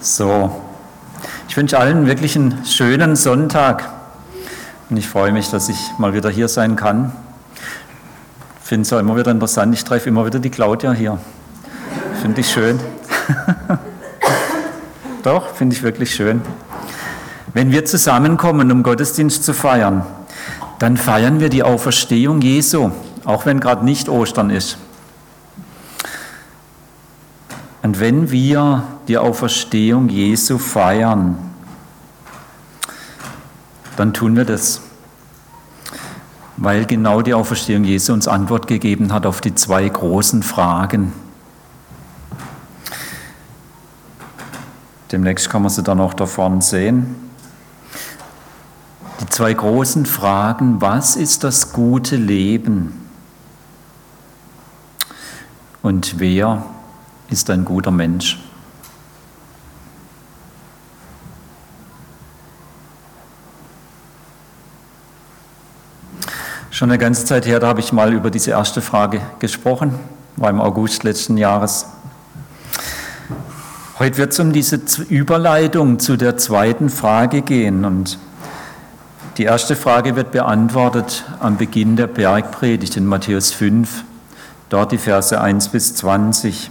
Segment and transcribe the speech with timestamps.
[0.00, 0.62] So,
[1.48, 3.88] ich wünsche allen wirklich einen schönen Sonntag
[4.90, 7.10] und ich freue mich, dass ich mal wieder hier sein kann.
[8.62, 11.18] Ich finde es auch immer wieder interessant, ich treffe immer wieder die Claudia hier.
[12.22, 12.78] Finde ich schön.
[15.24, 16.42] Doch, finde ich wirklich schön.
[17.52, 20.06] Wenn wir zusammenkommen, um Gottesdienst zu feiern,
[20.78, 22.92] dann feiern wir die Auferstehung Jesu,
[23.24, 24.78] auch wenn gerade nicht Ostern ist.
[27.98, 31.36] Wenn wir die Auferstehung Jesu feiern,
[33.96, 34.82] dann tun wir das,
[36.56, 41.12] weil genau die Auferstehung Jesu uns Antwort gegeben hat auf die zwei großen Fragen.
[45.10, 47.16] Demnächst kann man sie dann auch da vorne sehen.
[49.20, 53.08] Die zwei großen Fragen, was ist das gute Leben?
[55.82, 56.62] Und wer
[57.30, 58.38] ist ein guter Mensch.
[66.70, 69.98] Schon eine ganze Zeit her, da habe ich mal über diese erste Frage gesprochen,
[70.36, 71.86] war im August letzten Jahres.
[73.98, 78.18] Heute wird es um diese Überleitung zu der zweiten Frage gehen und
[79.38, 84.04] die erste Frage wird beantwortet am Beginn der Bergpredigt in Matthäus 5,
[84.68, 86.70] dort die Verse 1 bis 20.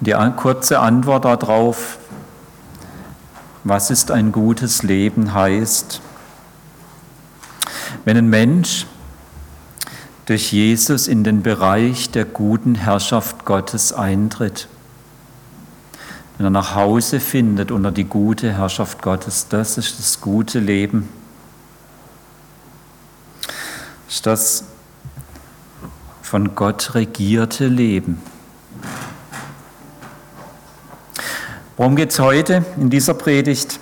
[0.00, 1.98] Die kurze Antwort darauf,
[3.64, 6.00] was ist ein gutes Leben heißt,
[8.04, 8.86] wenn ein Mensch
[10.26, 14.68] durch Jesus in den Bereich der guten Herrschaft Gottes eintritt,
[16.36, 21.08] wenn er nach Hause findet unter die gute Herrschaft Gottes, das ist das gute Leben.
[24.08, 24.64] Ist das
[26.22, 28.22] von Gott regierte Leben.
[31.78, 33.78] Worum geht es heute in dieser Predigt?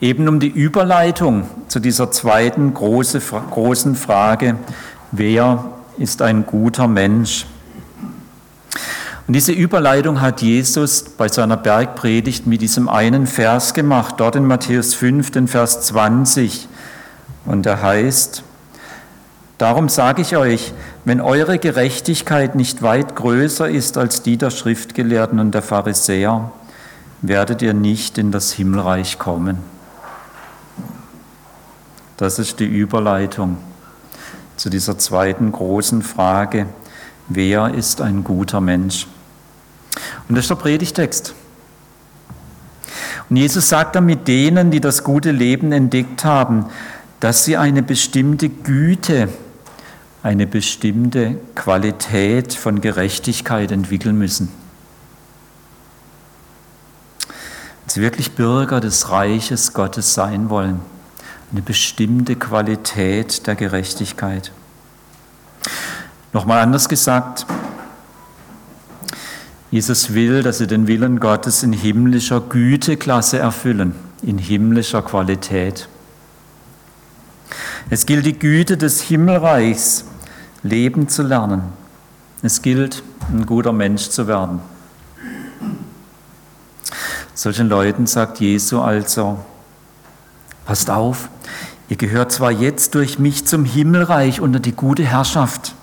[0.00, 4.56] Eben um die Überleitung zu dieser zweiten große, großen Frage,
[5.12, 5.64] wer
[5.96, 7.46] ist ein guter Mensch?
[9.28, 14.44] Und diese Überleitung hat Jesus bei seiner Bergpredigt mit diesem einen Vers gemacht, dort in
[14.44, 16.66] Matthäus 5, den Vers 20.
[17.46, 18.42] Und er heißt,
[19.56, 20.72] Darum sage ich euch,
[21.04, 26.50] wenn eure Gerechtigkeit nicht weit größer ist als die der Schriftgelehrten und der Pharisäer,
[27.22, 29.58] werdet ihr nicht in das Himmelreich kommen.
[32.16, 33.56] Das ist die Überleitung
[34.56, 36.66] zu dieser zweiten großen Frage,
[37.28, 39.06] wer ist ein guter Mensch?
[40.28, 41.34] Und das ist der Predigtext.
[43.30, 46.66] Und Jesus sagt dann mit denen, die das gute Leben entdeckt haben,
[47.20, 49.28] dass sie eine bestimmte Güte,
[50.22, 54.59] eine bestimmte Qualität von Gerechtigkeit entwickeln müssen.
[57.92, 60.80] Sie wirklich Bürger des Reiches Gottes sein wollen.
[61.52, 64.52] Eine bestimmte Qualität der Gerechtigkeit.
[66.32, 67.46] Nochmal anders gesagt,
[69.72, 75.88] Jesus will, dass sie den Willen Gottes in himmlischer Güteklasse erfüllen, in himmlischer Qualität.
[77.88, 80.04] Es gilt die Güte des Himmelreichs
[80.62, 81.62] leben zu lernen.
[82.42, 83.02] Es gilt,
[83.32, 84.60] ein guter Mensch zu werden.
[87.40, 89.42] Solchen Leuten sagt Jesu also,
[90.66, 91.30] passt auf,
[91.88, 95.74] ihr gehört zwar jetzt durch mich zum Himmelreich unter die gute Herrschaft,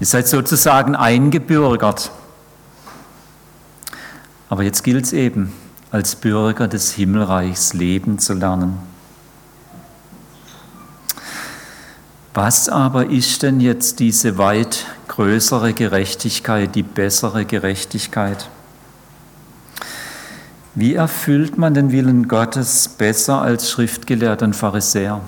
[0.00, 2.12] ihr seid sozusagen eingebürgert,
[4.48, 5.52] aber jetzt gilt es eben,
[5.90, 8.78] als Bürger des Himmelreichs leben zu lernen.
[12.32, 18.48] Was aber ist denn jetzt diese weit größere Gerechtigkeit, die bessere Gerechtigkeit?
[20.74, 25.20] Wie erfüllt man den Willen Gottes besser als Schriftgelehrter und Pharisäer?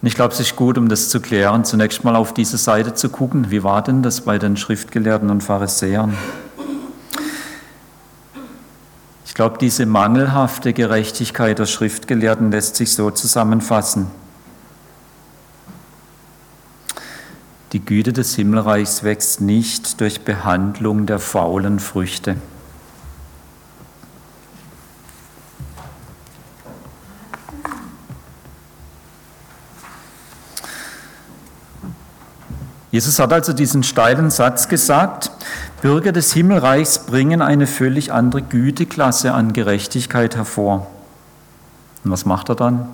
[0.00, 2.94] Und ich glaube, es ist gut, um das zu klären, zunächst mal auf diese Seite
[2.94, 3.50] zu gucken.
[3.50, 6.16] Wie war denn das bei den Schriftgelehrten und Pharisäern?
[9.26, 14.06] Ich glaube, diese mangelhafte Gerechtigkeit der Schriftgelehrten lässt sich so zusammenfassen.
[17.76, 22.36] Die Güte des Himmelreichs wächst nicht durch Behandlung der faulen Früchte.
[32.90, 35.30] Jesus hat also diesen steilen Satz gesagt,
[35.82, 40.86] Bürger des Himmelreichs bringen eine völlig andere Güteklasse an Gerechtigkeit hervor.
[42.04, 42.88] Und was macht er dann?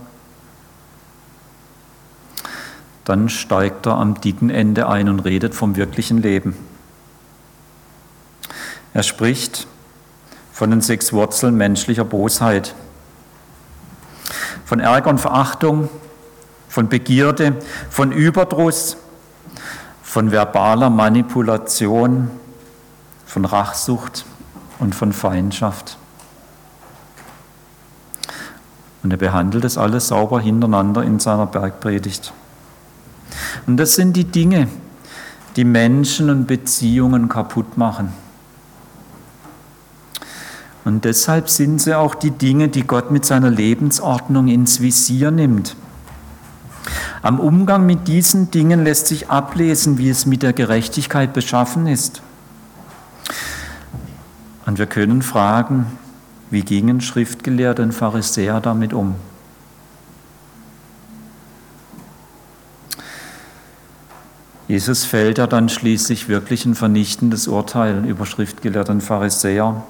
[3.04, 6.56] Dann steigt er am dicken Ende ein und redet vom wirklichen Leben.
[8.94, 9.66] Er spricht
[10.52, 12.74] von den sechs Wurzeln menschlicher Bosheit,
[14.64, 15.88] von Ärger und Verachtung,
[16.68, 17.56] von Begierde,
[17.90, 18.96] von Überdruss,
[20.02, 22.30] von verbaler Manipulation,
[23.26, 24.24] von Rachsucht
[24.78, 25.96] und von Feindschaft.
[29.02, 32.32] Und er behandelt es alles sauber hintereinander in seiner Bergpredigt.
[33.66, 34.68] Und das sind die Dinge,
[35.56, 38.12] die Menschen und Beziehungen kaputt machen.
[40.84, 45.76] Und deshalb sind sie auch die Dinge, die Gott mit seiner Lebensordnung ins Visier nimmt.
[47.22, 52.20] Am Umgang mit diesen Dingen lässt sich ablesen, wie es mit der Gerechtigkeit beschaffen ist.
[54.66, 55.86] Und wir können fragen,
[56.50, 59.14] wie gingen Schriftgelehrte und Pharisäer damit um?
[64.68, 69.82] Jesus fällt ja dann schließlich wirklich ein vernichtendes Urteil über Schriftgelehrte und Pharisäer.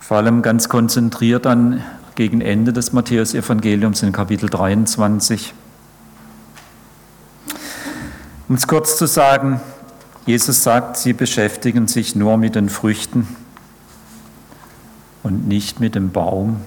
[0.00, 1.82] Vor allem ganz konzentriert dann
[2.14, 5.54] gegen Ende des Matthäus-Evangeliums in Kapitel 23.
[8.48, 9.60] Um es kurz zu sagen,
[10.26, 13.26] Jesus sagt, sie beschäftigen sich nur mit den Früchten
[15.22, 16.60] und nicht mit dem Baum.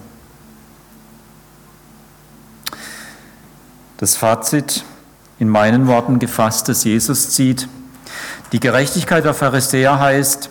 [3.98, 4.84] Das Fazit
[5.38, 7.68] in meinen Worten gefasst, das Jesus zieht.
[8.52, 10.50] Die Gerechtigkeit der Pharisäer heißt,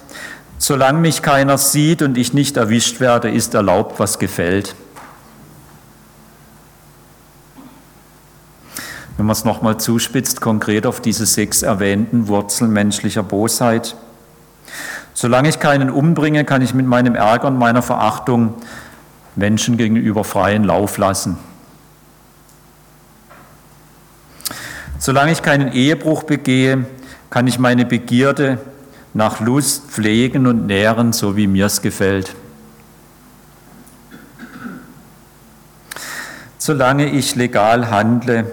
[0.58, 4.76] solange mich keiner sieht und ich nicht erwischt werde, ist erlaubt, was gefällt.
[9.18, 13.96] Wenn man es nochmal zuspitzt, konkret auf diese sechs erwähnten Wurzeln menschlicher Bosheit.
[15.16, 18.54] Solange ich keinen umbringe, kann ich mit meinem Ärger und meiner Verachtung
[19.36, 21.40] Menschen gegenüber freien Lauf lassen.
[25.08, 26.86] Solange ich keinen Ehebruch begehe,
[27.30, 28.58] kann ich meine Begierde
[29.14, 32.36] nach Lust pflegen und nähren, so wie mir es gefällt.
[36.58, 38.52] Solange ich legal handle,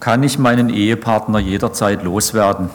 [0.00, 2.70] kann ich meinen Ehepartner jederzeit loswerden.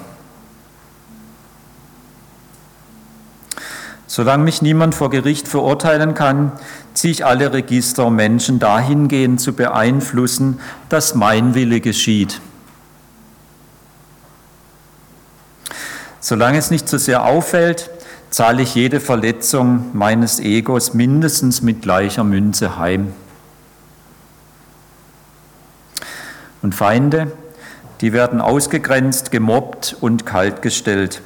[4.08, 6.54] Solange mich niemand vor Gericht verurteilen kann,
[6.94, 12.40] ziehe ich alle Register, Menschen dahingehend zu beeinflussen, dass mein Wille geschieht.
[16.24, 17.90] Solange es nicht zu sehr auffällt,
[18.30, 23.12] zahle ich jede Verletzung meines Egos mindestens mit gleicher Münze heim.
[26.62, 27.34] Und Feinde,
[28.00, 31.22] die werden ausgegrenzt, gemobbt und kaltgestellt.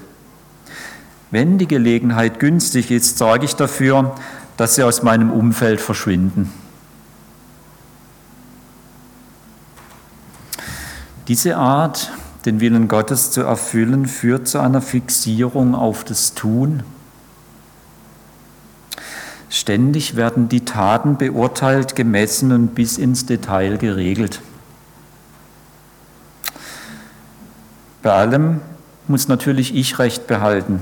[1.29, 4.15] Wenn die Gelegenheit günstig ist, sorge ich dafür,
[4.57, 6.51] dass sie aus meinem Umfeld verschwinden.
[11.27, 12.11] Diese Art,
[12.47, 16.81] den Willen Gottes zu erfüllen, führt zu einer Fixierung auf das Tun.
[19.49, 24.41] Ständig werden die Taten beurteilt, gemessen und bis ins Detail geregelt.
[28.01, 28.61] Bei allem
[29.07, 30.81] muss natürlich ich Recht behalten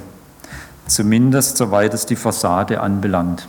[0.87, 3.47] zumindest soweit es die Fassade anbelangt.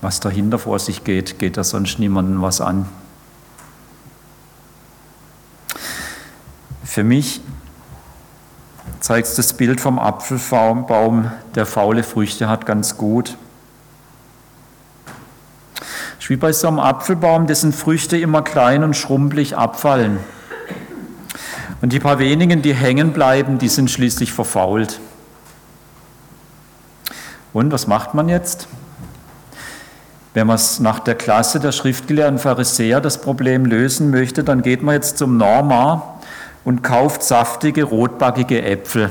[0.00, 2.86] Was dahinter vor sich geht, geht da sonst niemandem was an.
[6.84, 7.40] Für mich
[9.04, 13.36] zeigt das Bild vom Apfelbaum, der faule Früchte hat, ganz gut.
[16.18, 20.20] Ist wie bei so einem Apfelbaum, dessen Früchte immer klein und schrumpelig abfallen.
[21.82, 25.00] Und die paar wenigen, die hängen bleiben, die sind schließlich verfault.
[27.52, 28.68] Und was macht man jetzt?
[30.32, 34.94] Wenn man nach der Klasse der Schriftgelehrten Pharisäer das Problem lösen möchte, dann geht man
[34.94, 36.13] jetzt zum Norma
[36.64, 39.10] und kauft saftige, rotbackige Äpfel.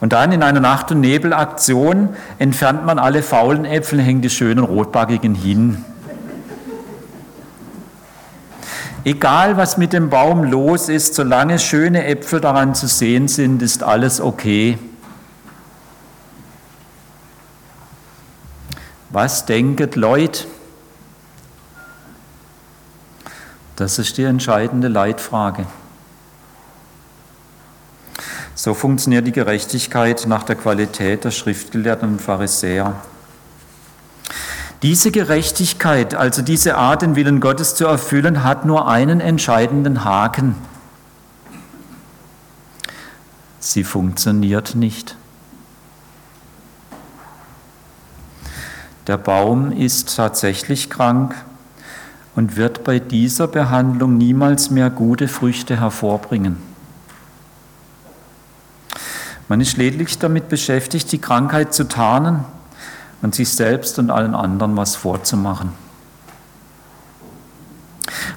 [0.00, 4.30] Und dann in einer Nacht- und Nebelaktion entfernt man alle faulen Äpfel und hängt die
[4.30, 5.84] schönen rotbackigen hin.
[9.06, 13.82] Egal, was mit dem Baum los ist, solange schöne Äpfel daran zu sehen sind, ist
[13.82, 14.78] alles okay.
[19.10, 20.46] Was denket Leute?
[23.76, 25.66] Das ist die entscheidende Leitfrage.
[28.54, 32.94] So funktioniert die Gerechtigkeit nach der Qualität der Schriftgelehrten und Pharisäer.
[34.82, 40.54] Diese Gerechtigkeit, also diese Art, den Willen Gottes zu erfüllen, hat nur einen entscheidenden Haken.
[43.58, 45.16] Sie funktioniert nicht.
[49.06, 51.34] Der Baum ist tatsächlich krank,
[52.34, 56.56] und wird bei dieser Behandlung niemals mehr gute Früchte hervorbringen.
[59.48, 62.44] Man ist lediglich damit beschäftigt, die Krankheit zu tarnen
[63.22, 65.72] und sich selbst und allen anderen was vorzumachen.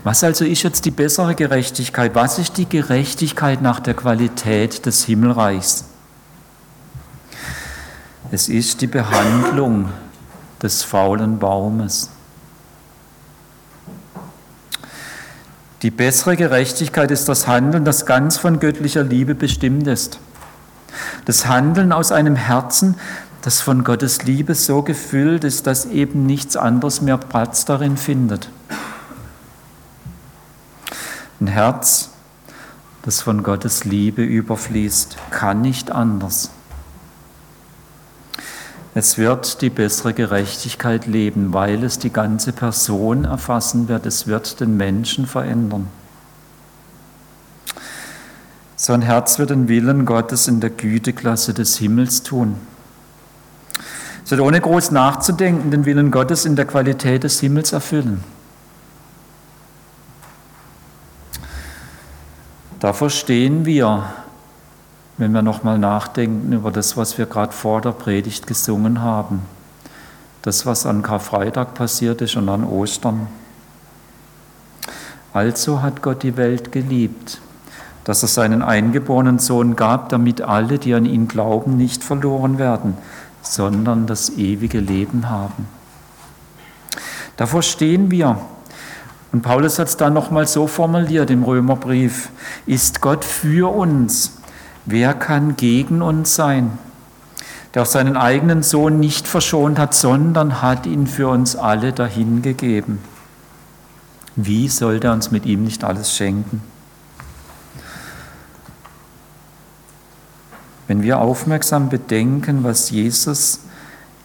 [0.04, 2.14] Was also ist jetzt die bessere Gerechtigkeit?
[2.16, 5.86] Was ist die Gerechtigkeit nach der Qualität des Himmelreichs?
[8.32, 9.90] Es ist die Behandlung
[10.62, 12.10] des faulen Baumes.
[15.84, 20.20] Die bessere Gerechtigkeit ist das Handeln, das ganz von göttlicher Liebe bestimmt ist.
[21.26, 22.96] Das Handeln aus einem Herzen,
[23.44, 28.50] das von Gottes Liebe so gefüllt ist, dass eben nichts anderes mehr Platz darin findet.
[31.40, 32.10] Ein Herz,
[33.04, 36.50] das von Gottes Liebe überfließt, kann nicht anders.
[38.98, 44.08] Es wird die bessere Gerechtigkeit leben, weil es die ganze Person erfassen wird.
[44.08, 45.88] Es wird den Menschen verändern.
[48.76, 52.56] So ein Herz wird den Willen Gottes in der Güteklasse des Himmels tun.
[54.26, 58.24] Es wird ohne groß nachzudenken den Willen Gottes in der Qualität des Himmels erfüllen.
[62.80, 64.10] Davor stehen wir
[65.18, 69.42] wenn wir nochmal nachdenken über das, was wir gerade vor der Predigt gesungen haben.
[70.44, 73.28] Das, was an Karfreitag passiert ist und an Ostern.
[75.34, 77.42] Also hat Gott die Welt geliebt,
[78.04, 82.98] dass er seinen eingeborenen Sohn gab, damit alle, die an ihn glauben, nicht verloren werden,
[83.42, 85.68] sondern das ewige Leben haben.
[87.36, 88.40] Davor stehen wir.
[89.32, 92.30] Und Paulus hat es dann nochmal so formuliert im Römerbrief,
[92.66, 94.37] ist Gott für uns,
[94.90, 96.78] Wer kann gegen uns sein,
[97.74, 103.00] der auch seinen eigenen Sohn nicht verschont hat, sondern hat ihn für uns alle dahingegeben?
[104.38, 106.62] Wie soll er uns mit ihm nicht alles schenken?
[110.88, 113.60] Wenn wir aufmerksam bedenken, was Jesus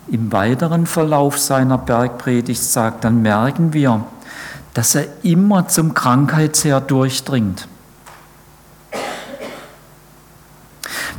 [0.07, 4.05] im weiteren Verlauf seiner Bergpredigt sagt, dann merken wir,
[4.75, 7.67] dass er immer zum Krankheitsherd durchdringt.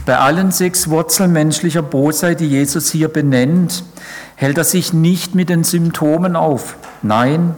[0.05, 3.86] Bei allen sechs Wurzeln menschlicher Bosheit, die Jesus hier benennt,
[4.36, 6.75] hält er sich nicht mit den Symptomen auf.
[7.01, 7.55] Nein,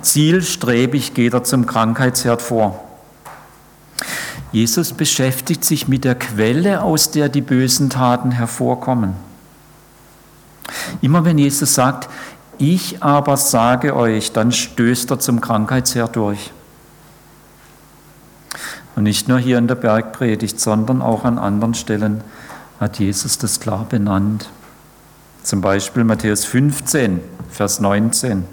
[0.00, 2.84] zielstrebig geht er zum Krankheitsherd vor.
[4.52, 9.14] Jesus beschäftigt sich mit der Quelle, aus der die bösen Taten hervorkommen.
[11.00, 12.08] Immer wenn Jesus sagt,
[12.58, 16.52] ich aber sage euch, dann stößt er zum Krankheitsherd durch.
[18.94, 22.22] Und nicht nur hier in der Bergpredigt, sondern auch an anderen Stellen
[22.78, 24.50] hat Jesus das klar benannt.
[25.42, 27.20] Zum Beispiel Matthäus 15,
[27.50, 28.44] Vers 19.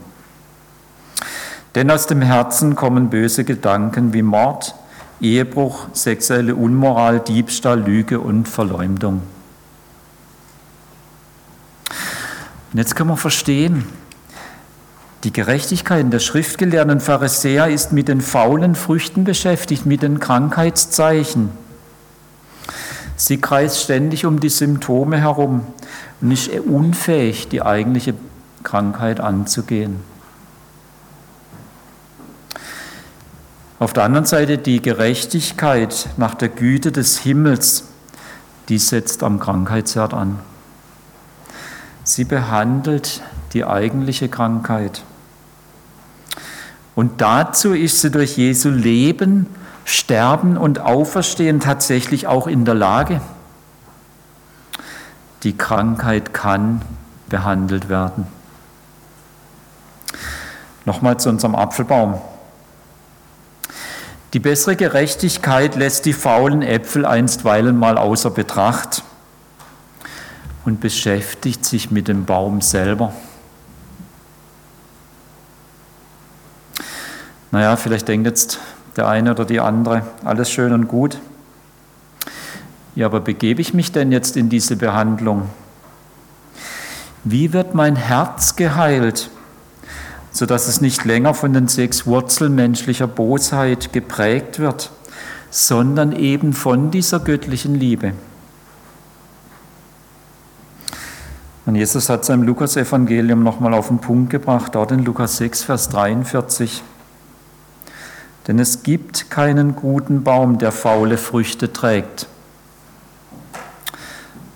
[1.76, 4.76] Denn aus dem Herzen kommen böse Gedanken wie Mord,
[5.22, 9.22] Ehebruch, sexuelle Unmoral, Diebstahl, Lüge und Verleumdung.
[12.72, 13.86] Und jetzt können wir verstehen,
[15.24, 21.52] die Gerechtigkeit der schriftgelehrten Pharisäer ist mit den faulen Früchten beschäftigt, mit den Krankheitszeichen.
[23.18, 25.68] Sie kreist ständig um die Symptome herum
[26.22, 28.14] und ist unfähig, die eigentliche
[28.64, 30.00] Krankheit anzugehen.
[33.78, 37.86] Auf der anderen Seite die Gerechtigkeit nach der Güte des Himmels,
[38.70, 40.40] die setzt am Krankheitsherd an.
[42.04, 43.22] Sie behandelt
[43.54, 45.04] die eigentliche Krankheit.
[47.00, 49.48] Und dazu ist sie durch Jesu Leben,
[49.86, 53.22] Sterben und Auferstehen tatsächlich auch in der Lage.
[55.44, 56.82] Die Krankheit kann
[57.30, 58.28] behandelt werden.
[60.84, 62.20] Nochmal zu unserem Apfelbaum.
[64.34, 69.06] Die bessere Gerechtigkeit lässt die faulen Äpfel einstweilen mal außer Betracht
[70.66, 73.14] und beschäftigt sich mit dem Baum selber.
[77.52, 78.60] Naja, vielleicht denkt jetzt
[78.96, 81.18] der eine oder die andere, alles schön und gut.
[82.96, 85.50] Ja, aber begebe ich mich denn jetzt in diese Behandlung?
[87.24, 89.30] Wie wird mein Herz geheilt,
[90.32, 94.92] sodass es nicht länger von den sechs Wurzeln menschlicher Bosheit geprägt wird,
[95.50, 98.14] sondern eben von dieser göttlichen Liebe?
[101.66, 105.64] Und Jesus hat es im Lukas-Evangelium nochmal auf den Punkt gebracht, dort in Lukas 6,
[105.64, 106.82] Vers 43.
[108.50, 112.26] Denn es gibt keinen guten Baum, der faule Früchte trägt,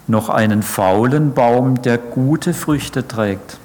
[0.08, 3.60] noch einen faulen Baum, der gute Früchte trägt.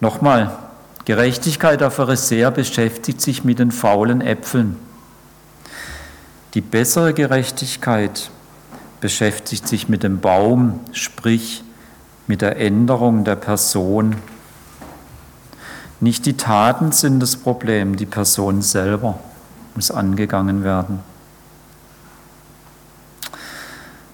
[0.00, 0.58] Nochmal,
[1.04, 4.76] Gerechtigkeit der Pharisäer beschäftigt sich mit den faulen Äpfeln.
[6.54, 8.32] Die bessere Gerechtigkeit
[9.00, 11.62] beschäftigt sich mit dem Baum, sprich
[12.26, 14.16] mit der Änderung der Person.
[16.00, 19.18] Nicht die Taten sind das Problem, die Person selber
[19.78, 20.98] muss angegangen werden.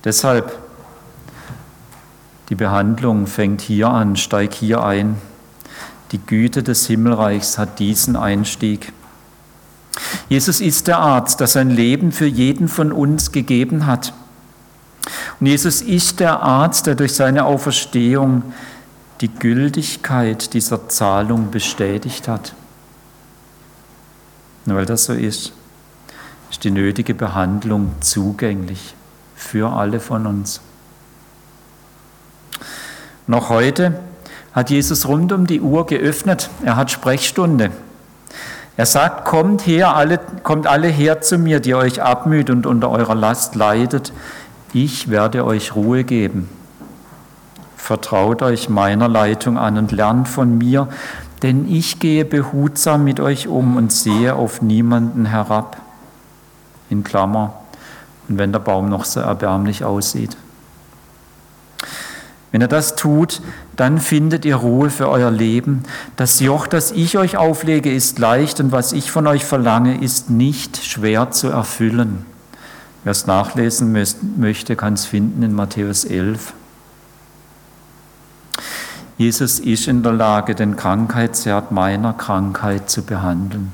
[0.04, 0.58] Deshalb,
[2.50, 5.16] die Behandlung fängt hier an, steig hier ein.
[6.12, 8.92] Die Güte des Himmelreichs hat diesen Einstieg.
[10.28, 14.12] Jesus ist der Arzt, der sein Leben für jeden von uns gegeben hat.
[15.40, 18.42] Und Jesus ist der Arzt, der durch seine Auferstehung
[19.24, 22.52] die Gültigkeit dieser Zahlung bestätigt hat.
[24.66, 25.54] Und weil das so ist,
[26.50, 28.94] ist die nötige Behandlung zugänglich
[29.34, 30.60] für alle von uns.
[33.26, 33.98] Noch heute
[34.52, 36.50] hat Jesus rund um die Uhr geöffnet.
[36.62, 37.70] Er hat Sprechstunde.
[38.76, 42.90] Er sagt, kommt her, alle, kommt alle her zu mir, die euch abmüht und unter
[42.90, 44.12] eurer Last leidet.
[44.74, 46.50] Ich werde euch Ruhe geben.
[47.84, 50.88] Vertraut euch meiner Leitung an und lernt von mir,
[51.42, 55.76] denn ich gehe behutsam mit euch um und sehe auf niemanden herab.
[56.88, 57.52] In Klammer.
[58.26, 60.34] Und wenn der Baum noch so erbärmlich aussieht.
[62.52, 63.42] Wenn ihr das tut,
[63.76, 65.82] dann findet ihr Ruhe für euer Leben.
[66.16, 70.30] Das Joch, das ich euch auflege, ist leicht und was ich von euch verlange, ist
[70.30, 72.24] nicht schwer zu erfüllen.
[73.02, 73.94] Wer es nachlesen
[74.38, 76.54] möchte, kann es finden in Matthäus 11.
[79.16, 83.72] Jesus ist in der Lage, den Krankheitsherd meiner Krankheit zu behandeln.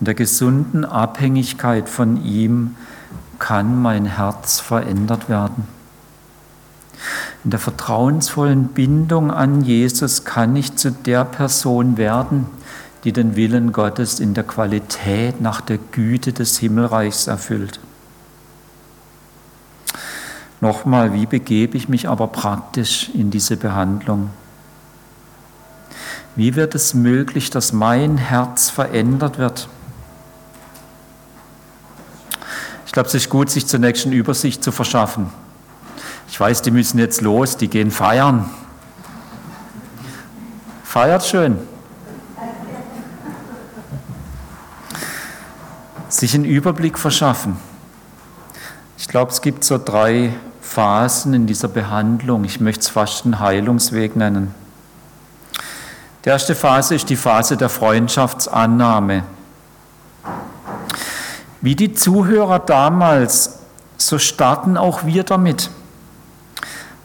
[0.00, 2.74] In der gesunden Abhängigkeit von ihm
[3.38, 5.68] kann mein Herz verändert werden.
[7.44, 12.46] In der vertrauensvollen Bindung an Jesus kann ich zu der Person werden,
[13.04, 17.78] die den Willen Gottes in der Qualität nach der Güte des Himmelreichs erfüllt.
[20.62, 24.30] Nochmal, wie begebe ich mich aber praktisch in diese Behandlung?
[26.36, 29.68] Wie wird es möglich, dass mein Herz verändert wird?
[32.86, 35.30] Ich glaube, es ist gut, sich zunächst eine Übersicht zu verschaffen.
[36.28, 38.48] Ich weiß, die müssen jetzt los, die gehen feiern.
[40.84, 41.58] Feiert schön.
[46.08, 47.56] Sich einen Überblick verschaffen.
[48.96, 50.32] Ich glaube, es gibt so drei
[50.72, 52.44] Phasen in dieser Behandlung.
[52.44, 54.54] Ich möchte es fast einen Heilungsweg nennen.
[56.24, 59.24] Die erste Phase ist die Phase der Freundschaftsannahme.
[61.60, 63.58] Wie die Zuhörer damals,
[63.98, 65.68] so starten auch wir damit,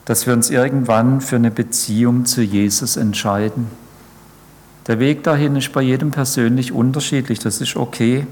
[0.06, 3.67] dass wir uns irgendwann für eine Beziehung zu Jesus entscheiden.
[4.88, 8.25] Der Weg dahin ist bei jedem persönlich unterschiedlich, das ist okay.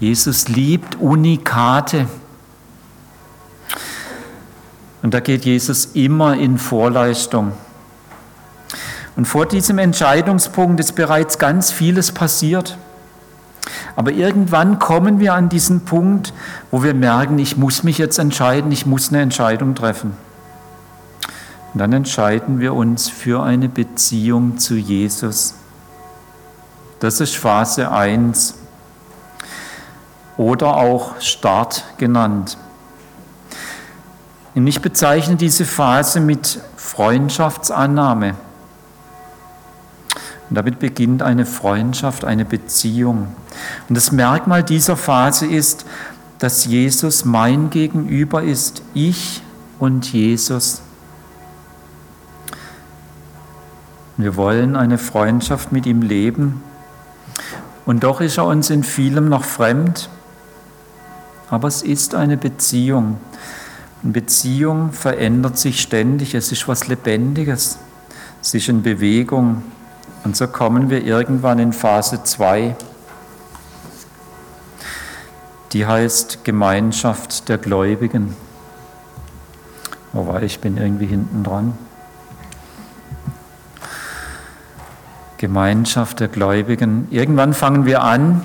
[0.00, 2.06] Jesus liebt Unikate.
[5.04, 7.52] Und da geht Jesus immer in Vorleistung.
[9.16, 12.78] Und vor diesem Entscheidungspunkt ist bereits ganz vieles passiert.
[13.96, 16.32] Aber irgendwann kommen wir an diesen Punkt,
[16.70, 20.16] wo wir merken, ich muss mich jetzt entscheiden, ich muss eine Entscheidung treffen.
[21.74, 25.52] Und dann entscheiden wir uns für eine Beziehung zu Jesus.
[27.00, 28.54] Das ist Phase 1
[30.38, 32.56] oder auch Start genannt.
[34.54, 38.34] Und ich bezeichne diese Phase mit Freundschaftsannahme.
[40.48, 43.28] Und damit beginnt eine Freundschaft, eine Beziehung.
[43.88, 45.84] Und das Merkmal dieser Phase ist,
[46.38, 49.42] dass Jesus mein Gegenüber ist, ich
[49.78, 50.82] und Jesus.
[54.16, 56.62] Wir wollen eine Freundschaft mit ihm leben.
[57.86, 60.08] Und doch ist er uns in vielem noch fremd.
[61.50, 63.18] Aber es ist eine Beziehung.
[64.04, 67.78] Eine Beziehung verändert sich ständig, es ist was Lebendiges,
[68.42, 69.62] es ist in Bewegung.
[70.24, 72.76] Und so kommen wir irgendwann in Phase 2,
[75.72, 78.36] die heißt Gemeinschaft der Gläubigen.
[80.12, 81.78] Wobei ich bin irgendwie hinten dran.
[85.38, 87.08] Gemeinschaft der Gläubigen.
[87.10, 88.44] Irgendwann fangen wir an,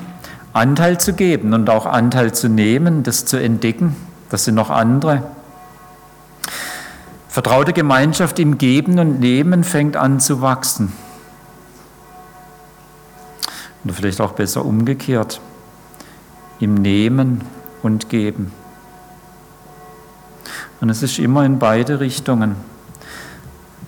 [0.54, 3.98] Anteil zu geben und auch Anteil zu nehmen, das zu entdecken.
[4.30, 5.24] Das sind noch andere.
[7.30, 10.92] Vertraute Gemeinschaft im Geben und Nehmen fängt an zu wachsen.
[13.86, 15.40] Oder vielleicht auch besser umgekehrt,
[16.60, 17.42] im Nehmen
[17.84, 18.52] und Geben.
[20.82, 22.56] Und es ist immer in beide Richtungen.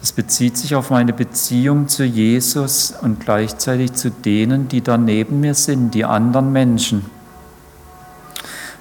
[0.03, 5.39] Es bezieht sich auf meine Beziehung zu Jesus und gleichzeitig zu denen, die da neben
[5.39, 7.07] mir sind, die anderen Menschen.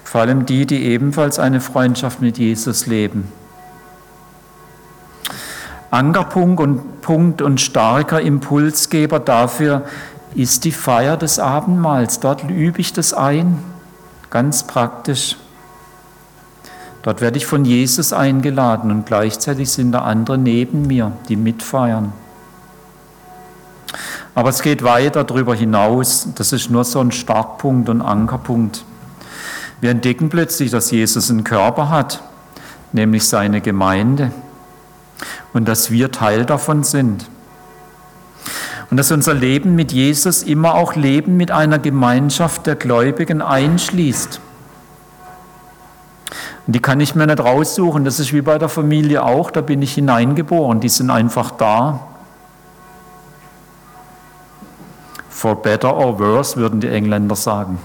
[0.03, 3.40] Vor allem die, die ebenfalls eine Freundschaft mit Jesus leben.
[5.91, 9.83] Ankerpunkt und, Punkt und starker Impulsgeber dafür
[10.33, 12.21] ist die Feier des Abendmahls.
[12.21, 13.61] Dort übe ich das ein,
[14.29, 15.35] ganz praktisch.
[17.03, 22.13] Dort werde ich von Jesus eingeladen und gleichzeitig sind da andere neben mir, die mitfeiern.
[24.33, 26.29] Aber es geht weiter darüber hinaus.
[26.35, 28.85] Das ist nur so ein Startpunkt und Ankerpunkt.
[29.81, 32.23] Wir entdecken plötzlich, dass Jesus einen Körper hat,
[32.93, 34.31] nämlich seine Gemeinde,
[35.53, 37.29] und dass wir Teil davon sind.
[38.89, 44.41] Und dass unser Leben mit Jesus immer auch Leben mit einer Gemeinschaft der Gläubigen einschließt.
[46.67, 48.03] Und die kann ich mir nicht raussuchen.
[48.03, 49.49] Das ist wie bei der Familie auch.
[49.51, 50.79] Da bin ich hineingeboren.
[50.79, 52.01] Die sind einfach da.
[55.29, 57.79] For better or worse, würden die Engländer sagen.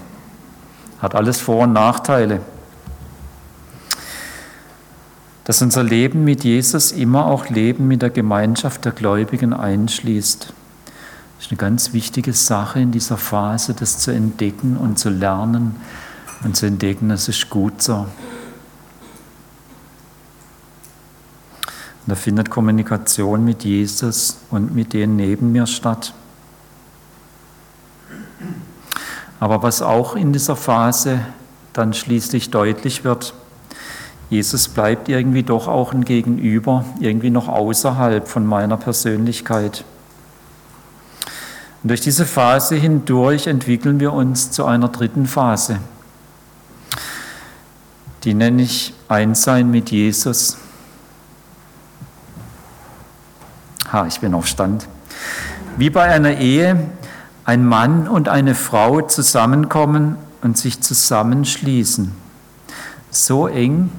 [1.01, 2.41] Hat alles Vor- und Nachteile.
[5.47, 10.53] Dass unser Leben mit Jesus immer auch Leben mit der Gemeinschaft der Gläubigen einschließt.
[11.37, 15.77] Das ist eine ganz wichtige Sache in dieser Phase, das zu entdecken und zu lernen
[16.43, 17.95] und zu entdecken, das ist gut so.
[17.99, 18.07] Und
[22.07, 26.13] da findet Kommunikation mit Jesus und mit denen neben mir statt.
[29.39, 31.21] Aber was auch in dieser Phase
[31.71, 33.33] dann schließlich deutlich wird,
[34.29, 39.85] Jesus bleibt irgendwie doch auch ein Gegenüber, irgendwie noch außerhalb von meiner Persönlichkeit.
[41.81, 45.79] Und durch diese Phase hindurch entwickeln wir uns zu einer dritten Phase.
[48.23, 50.57] Die nenne ich Einssein mit Jesus.
[53.93, 54.87] Ha, ich bin auf Stand.
[55.77, 56.89] Wie bei einer Ehe
[57.45, 62.11] ein Mann und eine Frau zusammenkommen und sich zusammenschließen.
[63.09, 63.89] So eng,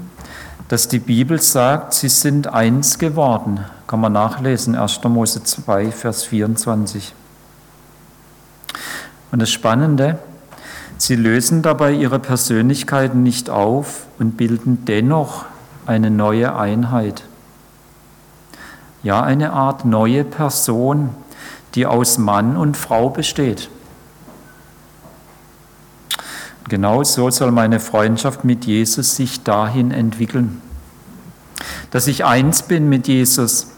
[0.69, 3.61] dass die Bibel sagt, sie sind eins geworden.
[3.87, 5.03] Kann man nachlesen, 1.
[5.05, 7.15] Mose 2, Vers 24.
[9.33, 10.19] Und das Spannende,
[10.99, 15.47] sie lösen dabei ihre Persönlichkeiten nicht auf und bilden dennoch
[15.87, 17.25] eine neue Einheit
[19.03, 21.11] ja eine Art neue Person,
[21.75, 23.71] die aus Mann und Frau besteht.
[26.69, 30.61] Genau so soll meine Freundschaft mit Jesus sich dahin entwickeln,
[31.91, 33.69] dass ich eins bin mit Jesus,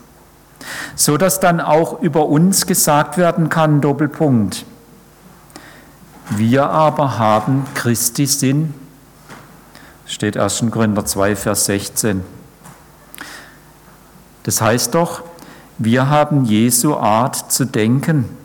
[0.96, 4.64] so dass dann auch über uns gesagt werden kann, Doppelpunkt.
[6.30, 8.74] Wir aber haben Christi Sinn,
[10.06, 10.64] steht 1.
[10.70, 12.24] Korinther 2, Vers 16.
[14.42, 15.22] Das heißt doch,
[15.78, 18.39] wir haben Jesu Art zu denken.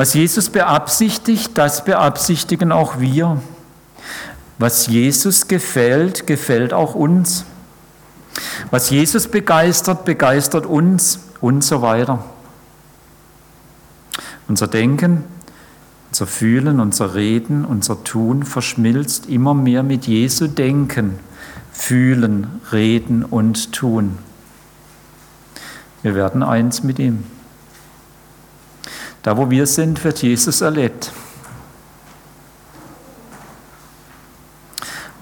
[0.00, 3.42] Was Jesus beabsichtigt, das beabsichtigen auch wir.
[4.56, 7.44] Was Jesus gefällt, gefällt auch uns.
[8.70, 12.24] Was Jesus begeistert, begeistert uns und so weiter.
[14.48, 15.24] Unser Denken,
[16.08, 21.18] unser Fühlen, unser Reden, unser Tun verschmilzt immer mehr mit Jesu Denken
[21.72, 24.16] fühlen, reden und tun.
[26.00, 27.22] Wir werden eins mit ihm.
[29.22, 31.12] Da, wo wir sind, wird Jesus erlebt.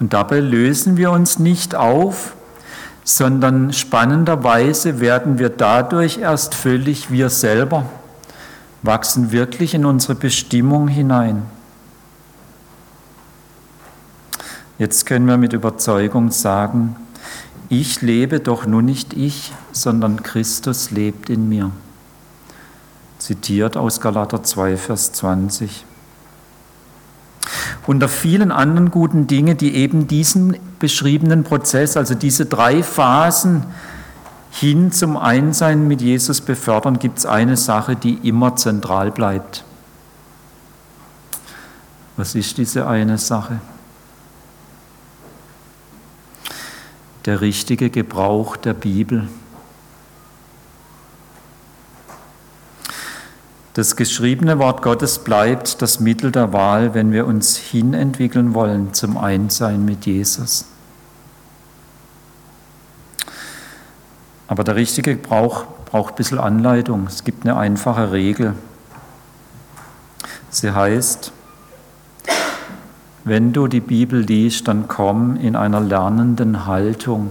[0.01, 2.35] Und dabei lösen wir uns nicht auf,
[3.03, 7.87] sondern spannenderweise werden wir dadurch erst völlig wir selber,
[8.83, 11.43] wachsen wirklich in unsere Bestimmung hinein.
[14.79, 16.95] Jetzt können wir mit Überzeugung sagen,
[17.69, 21.73] ich lebe doch nun nicht ich, sondern Christus lebt in mir.
[23.18, 25.85] Zitiert aus Galater 2, Vers 20.
[27.87, 33.64] Unter vielen anderen guten Dingen, die eben diesen beschriebenen Prozess, also diese drei Phasen
[34.50, 39.64] hin zum Einsein mit Jesus befördern, gibt es eine Sache, die immer zentral bleibt.
[42.16, 43.61] Was ist diese eine Sache?
[47.28, 49.28] der richtige Gebrauch der Bibel.
[53.79, 59.17] Das geschriebene Wort Gottes bleibt das Mittel der Wahl, wenn wir uns hinentwickeln wollen zum
[59.17, 60.64] Einsein mit Jesus.
[64.49, 67.07] Aber der richtige Gebrauch braucht ein bisschen Anleitung.
[67.07, 68.55] Es gibt eine einfache Regel.
[70.51, 71.31] Sie heißt,
[73.23, 77.31] wenn du die Bibel liest, dann komm in einer lernenden Haltung.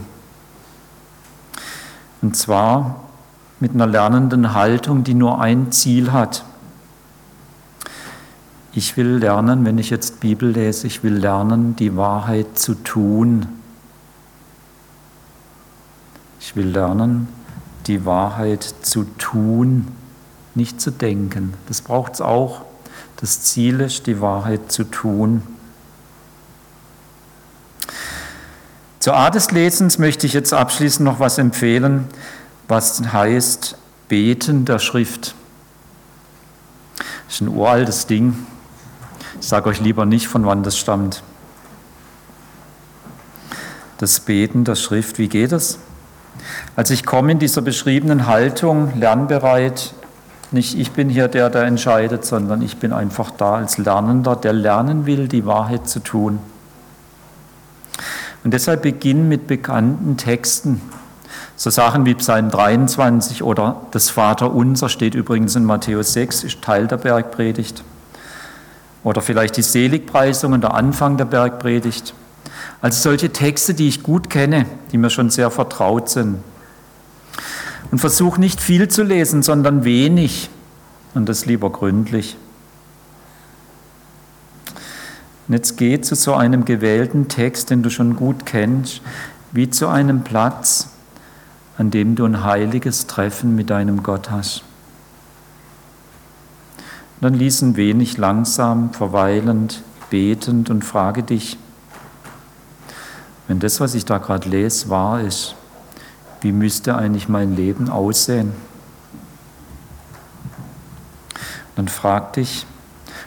[2.22, 3.07] Und zwar
[3.60, 6.44] mit einer lernenden Haltung, die nur ein Ziel hat.
[8.74, 13.48] Ich will lernen, wenn ich jetzt Bibel lese, ich will lernen, die Wahrheit zu tun.
[16.40, 17.28] Ich will lernen,
[17.88, 19.88] die Wahrheit zu tun,
[20.54, 21.56] nicht zu denken.
[21.68, 22.62] Das braucht es auch.
[23.16, 25.42] Das Ziel ist, die Wahrheit zu tun.
[29.00, 32.06] Zur Art des Lesens möchte ich jetzt abschließend noch was empfehlen,
[32.68, 33.78] was heißt
[34.08, 35.36] Beten der Schrift.
[36.98, 38.46] Das ist ein uraltes Ding.
[39.40, 41.24] Ich sage euch lieber nicht, von wann das stammt.
[43.98, 45.80] Das Beten der Schrift, wie geht es?
[46.76, 49.94] Also ich komme in dieser beschriebenen Haltung, lernbereit,
[50.52, 54.54] nicht ich bin hier der, der entscheidet, sondern ich bin einfach da als Lernender, der
[54.54, 56.40] lernen will, die Wahrheit zu tun.
[58.44, 60.82] Und deshalb beginnen mit bekannten Texten.
[61.60, 66.86] So Sachen wie Psalm 23 oder das Vaterunser steht übrigens in Matthäus 6, ist Teil
[66.86, 67.84] der Bergpredigt.
[69.04, 72.14] Oder vielleicht die Seligpreisung und der Anfang der Bergpredigt.
[72.80, 76.38] Also solche Texte, die ich gut kenne, die mir schon sehr vertraut sind.
[77.90, 80.52] Und versuche nicht viel zu lesen, sondern wenig
[81.16, 82.38] und das lieber gründlich.
[85.48, 89.02] Und jetzt geh zu so einem gewählten Text, den du schon gut kennst,
[89.54, 90.90] wie zu einem Platz,
[91.78, 94.64] an dem du ein heiliges Treffen mit deinem Gott hast.
[97.22, 101.58] Dann lies ein wenig langsam, verweilend, betend und frage dich,
[103.48, 105.56] wenn das, was ich da gerade lese, wahr ist,
[106.42, 108.52] wie müsste eigentlich mein Leben aussehen?
[111.76, 112.66] Dann frag dich,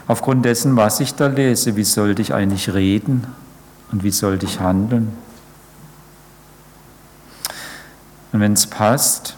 [0.06, 3.26] aufgrund dessen, was ich da lese, wie sollte ich eigentlich reden
[3.92, 5.12] und wie sollte ich handeln?
[8.32, 9.36] Und wenn es passt,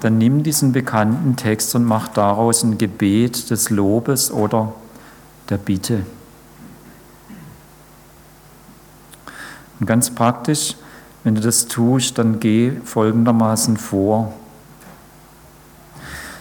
[0.00, 4.72] dann nimm diesen bekannten Text und mach daraus ein Gebet des Lobes oder
[5.48, 6.04] der Bitte.
[9.78, 10.76] Und ganz praktisch,
[11.24, 14.32] wenn du das tust, dann geh folgendermaßen vor.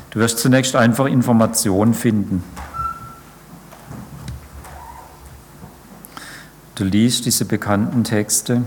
[0.10, 2.44] Du wirst zunächst einfach Informationen finden.
[6.76, 8.64] Du liest diese bekannten Texte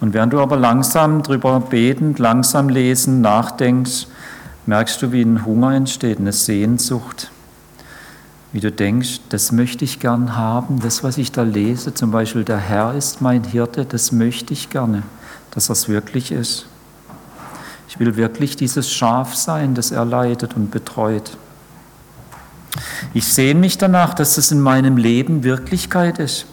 [0.00, 4.06] und während du aber langsam drüber betend, langsam lesen, nachdenkst,
[4.66, 7.30] merkst du, wie ein Hunger entsteht, eine Sehnsucht.
[8.52, 12.44] Wie du denkst, das möchte ich gern haben, das, was ich da lese, zum Beispiel,
[12.44, 15.02] der Herr ist mein Hirte, das möchte ich gerne,
[15.50, 16.66] dass es wirklich ist.
[17.88, 21.36] Ich will wirklich dieses Schaf sein, das er leitet und betreut.
[23.14, 26.46] Ich sehne mich danach, dass es in meinem Leben Wirklichkeit ist.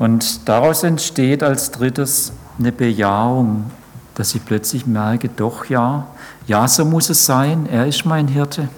[0.00, 3.70] Und daraus entsteht als drittes eine Bejahung,
[4.14, 6.06] dass ich plötzlich merke, doch ja,
[6.46, 8.70] ja, so muss es sein, er ist mein Hirte.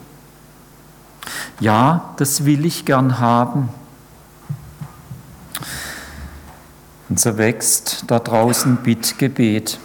[1.60, 3.68] Ja, das will ich gern haben.
[7.08, 9.78] Und so wächst da draußen Bittgebet.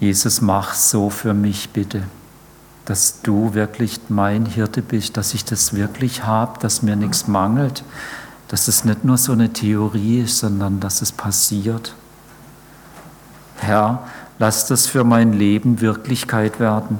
[0.00, 2.02] Jesus, mach so für mich bitte
[2.88, 7.84] dass du wirklich mein Hirte bist, dass ich das wirklich habe, dass mir nichts mangelt,
[8.48, 11.94] dass es nicht nur so eine Theorie ist, sondern dass es passiert.
[13.58, 14.04] Herr,
[14.38, 16.98] lass das für mein Leben Wirklichkeit werden.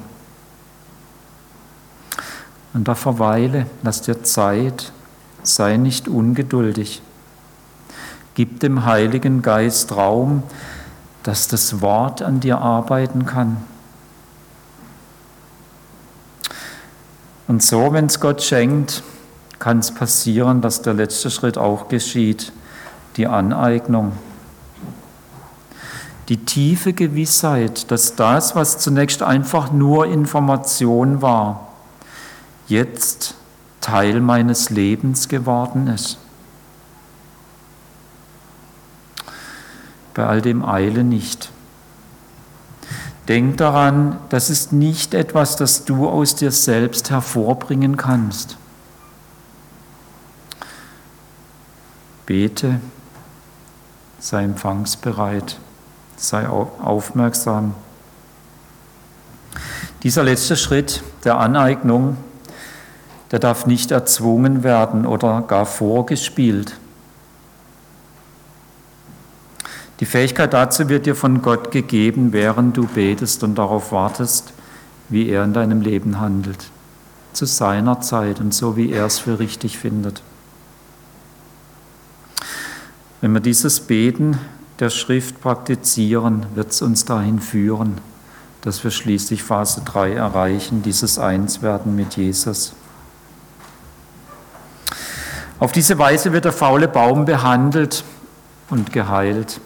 [2.74, 4.92] Und da verweile, lass dir Zeit,
[5.42, 7.00] sei nicht ungeduldig.
[8.34, 10.42] Gib dem Heiligen Geist Raum,
[11.22, 13.56] dass das Wort an dir arbeiten kann.
[17.48, 19.02] Und so, wenn es Gott schenkt,
[19.58, 22.52] kann es passieren, dass der letzte Schritt auch geschieht,
[23.16, 24.12] die Aneignung.
[26.28, 31.68] Die tiefe Gewissheit, dass das, was zunächst einfach nur Information war,
[32.66, 33.34] jetzt
[33.80, 36.18] Teil meines Lebens geworden ist.
[40.12, 41.50] Bei all dem Eile nicht.
[43.28, 48.56] Denk daran, das ist nicht etwas, das du aus dir selbst hervorbringen kannst.
[52.24, 52.80] Bete,
[54.18, 55.58] sei empfangsbereit,
[56.16, 57.74] sei aufmerksam.
[60.02, 62.16] Dieser letzte Schritt der Aneignung,
[63.30, 66.78] der darf nicht erzwungen werden oder gar vorgespielt.
[70.00, 74.52] Die Fähigkeit dazu wird dir von Gott gegeben, während du betest und darauf wartest,
[75.08, 76.70] wie er in deinem Leben handelt.
[77.32, 80.22] Zu seiner Zeit und so, wie er es für richtig findet.
[83.20, 84.38] Wenn wir dieses Beten
[84.78, 87.98] der Schrift praktizieren, wird es uns dahin führen,
[88.60, 92.74] dass wir schließlich Phase 3 erreichen, dieses Einswerden mit Jesus.
[95.58, 98.04] Auf diese Weise wird der faule Baum behandelt
[98.70, 99.60] und geheilt.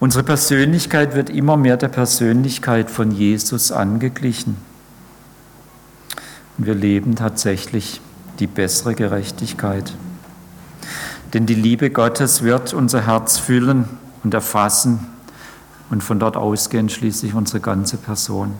[0.00, 4.56] Unsere Persönlichkeit wird immer mehr der Persönlichkeit von Jesus angeglichen.
[6.58, 8.00] Und wir leben tatsächlich
[8.38, 9.94] die bessere Gerechtigkeit.
[11.32, 13.88] Denn die Liebe Gottes wird unser Herz füllen
[14.24, 15.06] und erfassen
[15.90, 18.54] und von dort ausgehen schließlich unsere ganze Person.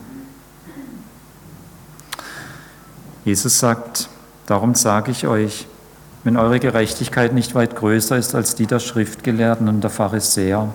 [3.25, 4.09] Jesus sagt,
[4.47, 5.67] darum sage ich euch,
[6.25, 10.73] wenn eure Gerechtigkeit nicht weit größer ist als die der Schriftgelehrten und der Pharisäer,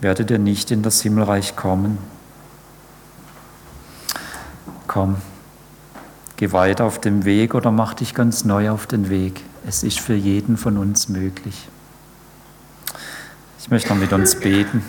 [0.00, 1.98] werdet ihr nicht in das Himmelreich kommen.
[4.86, 5.16] Komm,
[6.36, 9.42] geh weiter auf dem Weg oder mach dich ganz neu auf den Weg.
[9.66, 11.68] Es ist für jeden von uns möglich.
[13.58, 14.82] Ich möchte noch mit uns beten.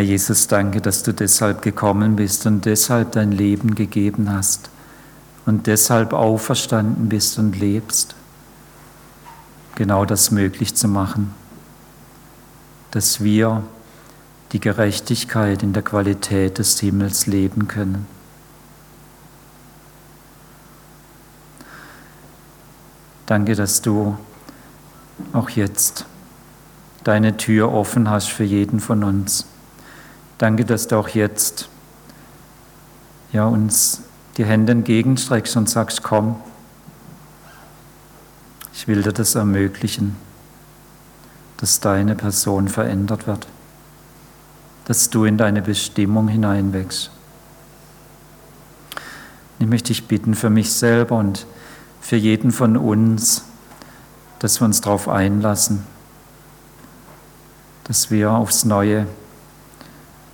[0.00, 4.70] Herr Jesus, danke, dass du deshalb gekommen bist und deshalb dein Leben gegeben hast
[5.44, 8.14] und deshalb auferstanden bist und lebst,
[9.74, 11.34] genau das möglich zu machen,
[12.92, 13.62] dass wir
[14.52, 18.06] die Gerechtigkeit in der Qualität des Himmels leben können.
[23.26, 24.16] Danke, dass du
[25.34, 26.06] auch jetzt
[27.04, 29.44] deine Tür offen hast für jeden von uns.
[30.40, 31.68] Danke, dass du auch jetzt
[33.30, 34.00] ja, uns
[34.38, 36.36] die Hände entgegenstreckst und sagst, komm,
[38.72, 40.16] ich will dir das ermöglichen,
[41.58, 43.48] dass deine Person verändert wird,
[44.86, 47.10] dass du in deine Bestimmung hineinwächst.
[49.58, 51.44] Ich möchte dich bitten für mich selber und
[52.00, 53.44] für jeden von uns,
[54.38, 55.84] dass wir uns darauf einlassen,
[57.84, 59.06] dass wir aufs Neue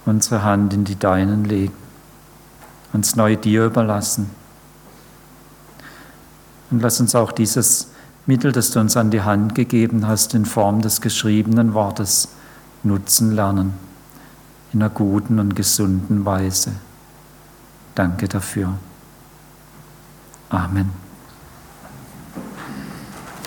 [0.07, 1.75] unsere Hand in die Deinen legen,
[2.93, 4.31] uns neu dir überlassen.
[6.71, 7.91] Und lass uns auch dieses
[8.27, 12.29] Mittel, das du uns an die Hand gegeben hast, in Form des geschriebenen Wortes
[12.83, 13.75] nutzen lernen,
[14.73, 16.73] in einer guten und gesunden Weise.
[17.95, 18.75] Danke dafür.
[20.49, 21.06] Amen.